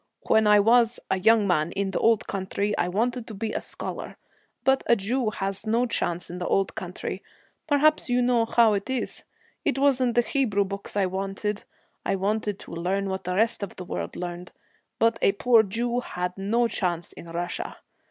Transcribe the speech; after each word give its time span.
When 0.27 0.47
I 0.47 0.59
was 0.59 0.99
a 1.11 1.19
young 1.19 1.45
man, 1.47 1.71
in 1.73 1.91
the 1.91 1.99
old 1.99 2.25
country, 2.25 2.75
I 2.75 2.87
wanted 2.87 3.27
to 3.27 3.35
be 3.35 3.51
a 3.51 3.61
scholar. 3.61 4.17
But 4.63 4.81
a 4.87 4.95
Jew 4.95 5.29
has 5.29 5.67
no 5.67 5.85
chance 5.85 6.27
in 6.27 6.39
the 6.39 6.47
old 6.47 6.73
country; 6.73 7.21
perhaps 7.67 8.09
you 8.09 8.23
know 8.23 8.45
how 8.45 8.73
it 8.73 8.89
is. 8.89 9.23
It 9.63 9.77
wasn't 9.77 10.15
the 10.15 10.21
Hebrew 10.23 10.63
books 10.65 10.97
I 10.97 11.05
wanted. 11.05 11.65
I 12.03 12.15
wanted 12.15 12.57
to 12.61 12.71
learn 12.71 13.09
what 13.09 13.25
the 13.25 13.35
rest 13.35 13.61
of 13.61 13.75
the 13.75 13.85
world 13.85 14.15
learned, 14.15 14.53
but 14.97 15.19
a 15.21 15.33
poor 15.33 15.61
Jew 15.61 15.99
had 15.99 16.35
no 16.35 16.67
chance 16.67 17.13
in 17.13 17.27
Russia. 17.29 17.77